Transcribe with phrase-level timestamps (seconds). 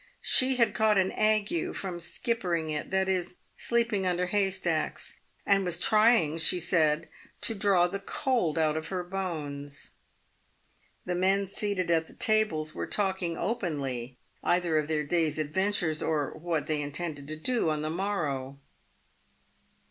[0.23, 5.77] She had caught an ague from" skippering it," that is, sleeping under haystacks, and was
[5.79, 7.07] trying, she said,
[7.41, 9.91] "to draw the cold out of her bones."
[11.05, 16.31] The men seated at the tables were talking openly either of their day's adventures, or
[16.31, 18.57] what they intended to do on the morrow.